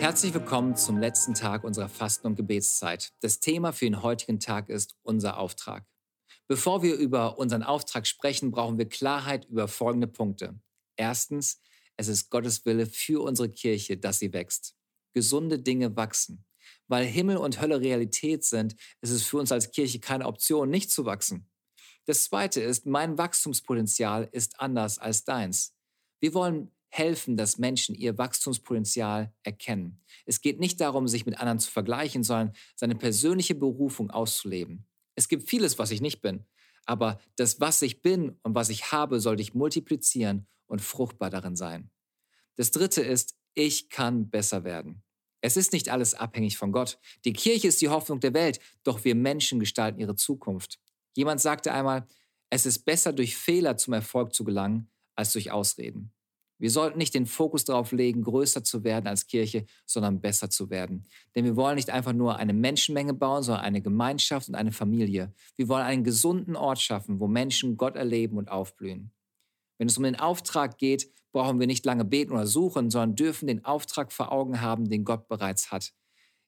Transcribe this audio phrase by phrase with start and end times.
[0.00, 3.12] Herzlich willkommen zum letzten Tag unserer Fasten- und Gebetszeit.
[3.20, 5.84] Das Thema für den heutigen Tag ist unser Auftrag.
[6.46, 10.58] Bevor wir über unseren Auftrag sprechen, brauchen wir Klarheit über folgende Punkte.
[10.96, 11.60] Erstens,
[11.98, 14.74] es ist Gottes Wille für unsere Kirche, dass sie wächst.
[15.12, 16.46] Gesunde Dinge wachsen.
[16.86, 20.90] Weil Himmel und Hölle Realität sind, ist es für uns als Kirche keine Option, nicht
[20.90, 21.46] zu wachsen.
[22.08, 25.74] Das Zweite ist, mein Wachstumspotenzial ist anders als deins.
[26.20, 30.00] Wir wollen helfen, dass Menschen ihr Wachstumspotenzial erkennen.
[30.24, 34.86] Es geht nicht darum, sich mit anderen zu vergleichen, sondern seine persönliche Berufung auszuleben.
[35.16, 36.46] Es gibt vieles, was ich nicht bin,
[36.86, 41.56] aber das, was ich bin und was ich habe, soll dich multiplizieren und fruchtbar darin
[41.56, 41.90] sein.
[42.56, 45.02] Das Dritte ist, ich kann besser werden.
[45.42, 46.98] Es ist nicht alles abhängig von Gott.
[47.26, 50.80] Die Kirche ist die Hoffnung der Welt, doch wir Menschen gestalten ihre Zukunft.
[51.18, 52.06] Jemand sagte einmal,
[52.48, 56.12] es ist besser durch Fehler zum Erfolg zu gelangen, als durch Ausreden.
[56.58, 60.70] Wir sollten nicht den Fokus darauf legen, größer zu werden als Kirche, sondern besser zu
[60.70, 61.08] werden.
[61.34, 65.34] Denn wir wollen nicht einfach nur eine Menschenmenge bauen, sondern eine Gemeinschaft und eine Familie.
[65.56, 69.10] Wir wollen einen gesunden Ort schaffen, wo Menschen Gott erleben und aufblühen.
[69.76, 73.48] Wenn es um den Auftrag geht, brauchen wir nicht lange beten oder suchen, sondern dürfen
[73.48, 75.92] den Auftrag vor Augen haben, den Gott bereits hat.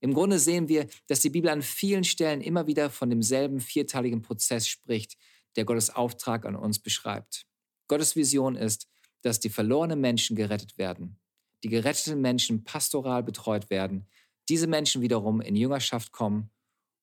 [0.00, 4.22] Im Grunde sehen wir, dass die Bibel an vielen Stellen immer wieder von demselben vierteiligen
[4.22, 5.16] Prozess spricht,
[5.56, 7.46] der Gottes Auftrag an uns beschreibt.
[7.88, 8.88] Gottes Vision ist,
[9.22, 11.18] dass die verlorenen Menschen gerettet werden,
[11.62, 14.06] die geretteten Menschen pastoral betreut werden,
[14.48, 16.50] diese Menschen wiederum in Jüngerschaft kommen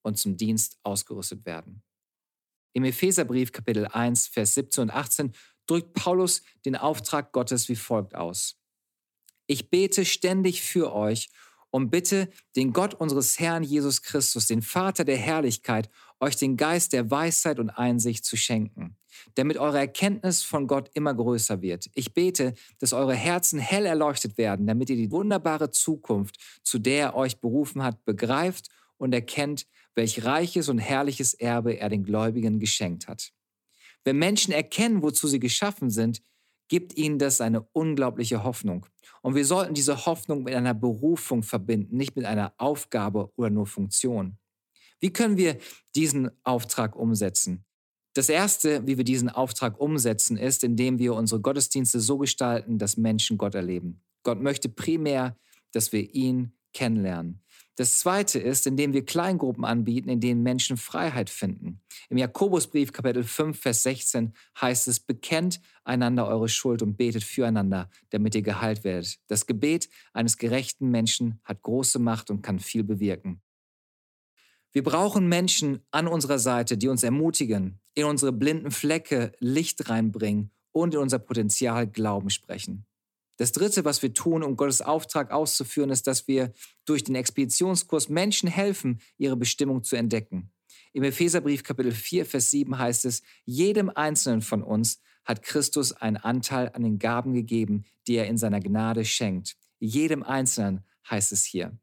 [0.03, 1.81] und zum Dienst ausgerüstet werden.
[2.73, 5.33] Im Epheserbrief Kapitel 1, Vers 17 und 18
[5.66, 8.58] drückt Paulus den Auftrag Gottes wie folgt aus.
[9.48, 11.30] Ich bete ständig für euch
[11.72, 16.94] und bitte den Gott unseres Herrn Jesus Christus, den Vater der Herrlichkeit, euch den Geist
[16.94, 18.97] der Weisheit und Einsicht zu schenken,
[19.36, 21.89] damit eure Erkenntnis von Gott immer größer wird.
[21.95, 27.08] Ich bete, dass eure Herzen hell erleuchtet werden, damit ihr die wunderbare Zukunft, zu der
[27.08, 29.65] er euch berufen hat, begreift und erkennt,
[29.95, 33.32] welch reiches und herrliches Erbe er den Gläubigen geschenkt hat.
[34.03, 36.21] Wenn Menschen erkennen, wozu sie geschaffen sind,
[36.71, 38.86] gibt ihnen das eine unglaubliche Hoffnung.
[39.21, 43.67] Und wir sollten diese Hoffnung mit einer Berufung verbinden, nicht mit einer Aufgabe oder nur
[43.67, 44.37] Funktion.
[45.02, 45.58] Wie können wir
[45.95, 47.65] diesen Auftrag umsetzen?
[48.14, 52.95] Das Erste, wie wir diesen Auftrag umsetzen, ist, indem wir unsere Gottesdienste so gestalten, dass
[52.95, 54.02] Menschen Gott erleben.
[54.23, 55.36] Gott möchte primär,
[55.73, 57.42] dass wir ihn kennenlernen.
[57.76, 61.82] Das zweite ist, indem wir Kleingruppen anbieten, in denen Menschen Freiheit finden.
[62.09, 67.89] Im Jakobusbrief Kapitel 5, Vers 16 heißt es, bekennt einander eure Schuld und betet füreinander,
[68.09, 69.20] damit ihr geheilt werdet.
[69.27, 73.42] Das Gebet eines gerechten Menschen hat große Macht und kann viel bewirken.
[74.73, 80.52] Wir brauchen Menschen an unserer Seite, die uns ermutigen, in unsere blinden Flecke Licht reinbringen
[80.71, 82.86] und in unser Potenzial Glauben sprechen.
[83.41, 86.53] Das Dritte, was wir tun, um Gottes Auftrag auszuführen, ist, dass wir
[86.85, 90.52] durch den Expeditionskurs Menschen helfen, ihre Bestimmung zu entdecken.
[90.93, 96.17] Im Epheserbrief Kapitel 4, Vers 7 heißt es, jedem Einzelnen von uns hat Christus einen
[96.17, 99.55] Anteil an den Gaben gegeben, die er in seiner Gnade schenkt.
[99.79, 101.75] Jedem Einzelnen heißt es hier.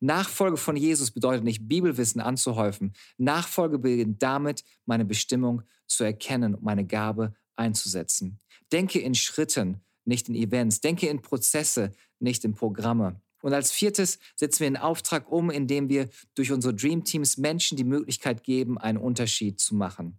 [0.00, 2.92] Nachfolge von Jesus bedeutet nicht Bibelwissen anzuhäufen.
[3.16, 8.38] Nachfolge beginnt damit, meine Bestimmung zu erkennen und meine Gabe einzusetzen.
[8.70, 10.80] Denke in Schritten, nicht in Events.
[10.80, 13.20] Denke in Prozesse, nicht in Programme.
[13.42, 17.76] Und als viertes setzen wir einen Auftrag um, indem wir durch unsere Dream Teams Menschen
[17.76, 20.18] die Möglichkeit geben, einen Unterschied zu machen.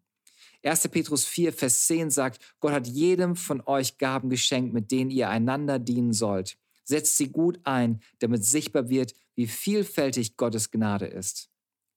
[0.64, 0.88] 1.
[0.90, 5.30] Petrus 4, Vers 10 sagt, Gott hat jedem von euch Gaben geschenkt, mit denen ihr
[5.30, 6.58] einander dienen sollt.
[6.84, 11.50] Setzt sie gut ein, damit sichtbar wird, wie vielfältig Gottes Gnade ist.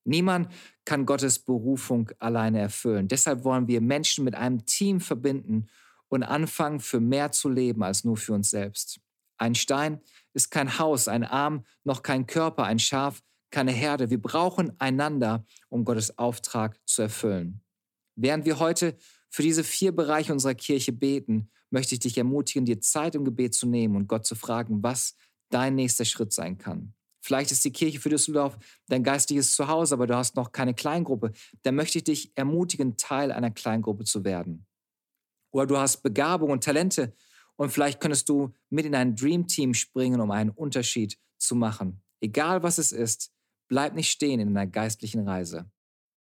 [0.04, 0.48] Niemand
[0.84, 3.08] kann Gottes Berufung alleine erfüllen.
[3.08, 5.68] Deshalb wollen wir Menschen mit einem Team verbinden
[6.10, 9.00] und anfangen, für mehr zu leben als nur für uns selbst.
[9.38, 10.00] Ein Stein
[10.34, 14.10] ist kein Haus, ein Arm noch kein Körper, ein Schaf keine Herde.
[14.10, 17.62] Wir brauchen einander, um Gottes Auftrag zu erfüllen.
[18.16, 18.96] Während wir heute
[19.30, 23.54] für diese vier Bereiche unserer Kirche beten, möchte ich dich ermutigen, dir Zeit im Gebet
[23.54, 25.16] zu nehmen und Gott zu fragen, was
[25.50, 26.94] dein nächster Schritt sein kann.
[27.22, 28.56] Vielleicht ist die Kirche für Düsseldorf
[28.88, 31.32] dein geistiges Zuhause, aber du hast noch keine Kleingruppe.
[31.62, 34.66] Dann möchte ich dich ermutigen, Teil einer Kleingruppe zu werden.
[35.50, 37.12] Oder du hast Begabung und Talente
[37.56, 42.02] und vielleicht könntest du mit in ein Dream Team springen, um einen Unterschied zu machen.
[42.20, 43.32] Egal was es ist,
[43.68, 45.70] bleib nicht stehen in einer geistlichen Reise.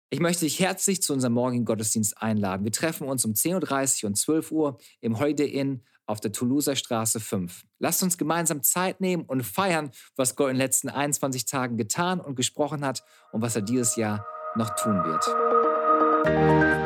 [0.08, 2.64] Ich möchte dich herzlich zu unserem morgigen Gottesdienst einladen.
[2.64, 6.76] Wir treffen uns um 10.30 Uhr und 12 Uhr im Holiday Inn auf der Toulouser
[6.76, 7.64] Straße 5.
[7.80, 12.20] Lasst uns gemeinsam Zeit nehmen und feiern, was Gott in den letzten 21 Tagen getan
[12.20, 13.02] und gesprochen hat
[13.32, 14.24] und was er dieses Jahr
[14.54, 16.85] noch tun wird.